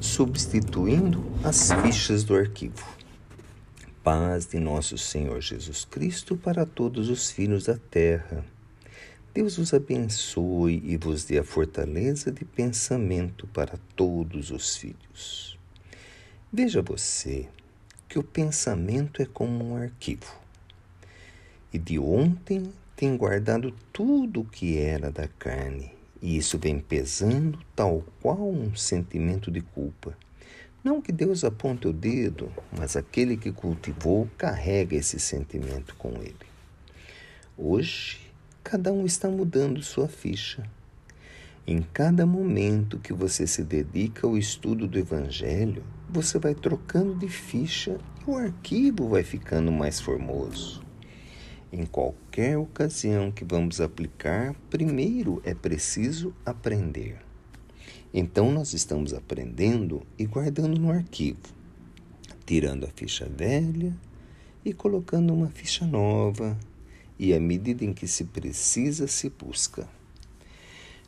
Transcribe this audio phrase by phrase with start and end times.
[0.00, 2.86] substituindo as fichas do arquivo.
[4.02, 8.44] Paz de nosso Senhor Jesus Cristo para todos os filhos da terra.
[9.34, 15.58] Deus os abençoe e vos dê a fortaleza de pensamento para todos os filhos.
[16.52, 17.48] Veja você
[18.08, 20.34] que o pensamento é como um arquivo.
[21.72, 27.58] E de ontem tem guardado tudo o que era da carne e isso vem pesando
[27.74, 30.16] tal qual um sentimento de culpa.
[30.82, 36.36] Não que Deus aponte o dedo, mas aquele que cultivou carrega esse sentimento com ele.
[37.56, 38.20] Hoje,
[38.62, 40.68] cada um está mudando sua ficha.
[41.66, 47.28] Em cada momento que você se dedica ao estudo do Evangelho, você vai trocando de
[47.28, 50.87] ficha e o arquivo vai ficando mais formoso.
[51.70, 57.18] Em qualquer ocasião que vamos aplicar, primeiro é preciso aprender.
[58.12, 61.42] Então, nós estamos aprendendo e guardando no arquivo,
[62.46, 63.94] tirando a ficha velha
[64.64, 66.58] e colocando uma ficha nova,
[67.18, 69.86] e à medida em que se precisa, se busca.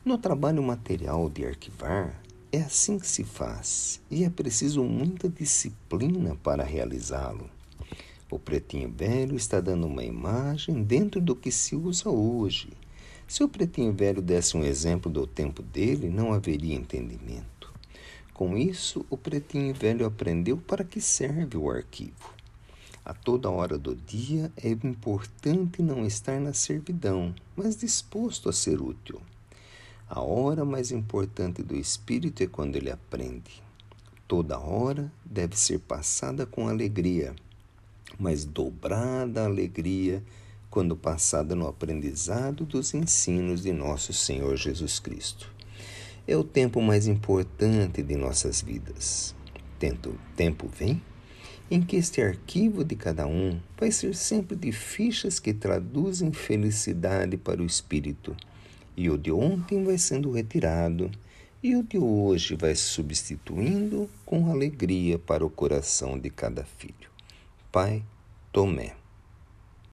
[0.04, 2.20] No trabalho material de arquivar,
[2.52, 7.48] é assim que se faz e é preciso muita disciplina para realizá-lo.
[8.30, 12.70] O pretinho velho está dando uma imagem dentro do que se usa hoje.
[13.26, 17.72] Se o pretinho velho desse um exemplo do tempo dele, não haveria entendimento.
[18.32, 22.32] Com isso, o pretinho velho aprendeu para que serve o arquivo.
[23.04, 28.80] A toda hora do dia é importante não estar na servidão, mas disposto a ser
[28.80, 29.20] útil.
[30.08, 33.60] A hora mais importante do espírito é quando ele aprende.
[34.28, 37.34] Toda hora deve ser passada com alegria
[38.20, 40.22] mas dobrada alegria
[40.68, 45.50] quando passada no aprendizado dos ensinos de nosso Senhor Jesus Cristo.
[46.28, 49.34] É o tempo mais importante de nossas vidas.
[49.78, 51.02] Tento, tempo vem
[51.70, 57.36] em que este arquivo de cada um vai ser sempre de fichas que traduzem felicidade
[57.36, 58.36] para o espírito,
[58.96, 61.10] e o de ontem vai sendo retirado,
[61.62, 67.08] e o de hoje vai substituindo com alegria para o coração de cada filho.
[67.70, 68.02] πάει
[68.50, 68.94] το με.